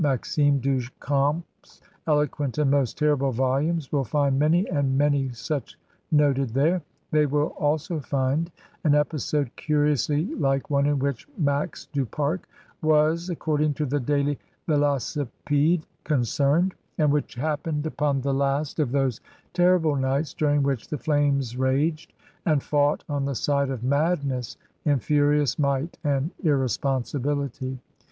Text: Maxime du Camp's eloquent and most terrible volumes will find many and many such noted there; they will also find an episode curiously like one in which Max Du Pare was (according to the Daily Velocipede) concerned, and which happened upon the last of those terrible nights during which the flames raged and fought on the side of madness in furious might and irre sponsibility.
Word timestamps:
Maxime 0.03 0.57
du 0.57 0.81
Camp's 0.99 1.79
eloquent 2.07 2.57
and 2.57 2.71
most 2.71 2.97
terrible 2.97 3.31
volumes 3.31 3.91
will 3.91 4.03
find 4.03 4.39
many 4.39 4.67
and 4.67 4.97
many 4.97 5.29
such 5.29 5.77
noted 6.11 6.49
there; 6.55 6.81
they 7.11 7.27
will 7.27 7.49
also 7.49 7.99
find 7.99 8.49
an 8.83 8.95
episode 8.95 9.51
curiously 9.55 10.25
like 10.33 10.71
one 10.71 10.87
in 10.87 10.97
which 10.97 11.27
Max 11.37 11.85
Du 11.93 12.03
Pare 12.07 12.39
was 12.81 13.29
(according 13.29 13.75
to 13.75 13.85
the 13.85 13.99
Daily 13.99 14.39
Velocipede) 14.67 15.85
concerned, 16.03 16.73
and 16.97 17.11
which 17.11 17.35
happened 17.35 17.85
upon 17.85 18.21
the 18.21 18.33
last 18.33 18.79
of 18.79 18.91
those 18.91 19.21
terrible 19.53 19.95
nights 19.95 20.33
during 20.33 20.63
which 20.63 20.87
the 20.87 20.97
flames 20.97 21.55
raged 21.55 22.11
and 22.43 22.63
fought 22.63 23.03
on 23.07 23.25
the 23.25 23.35
side 23.35 23.69
of 23.69 23.83
madness 23.83 24.57
in 24.83 24.97
furious 24.97 25.59
might 25.59 25.99
and 26.03 26.31
irre 26.43 26.67
sponsibility. 26.67 27.77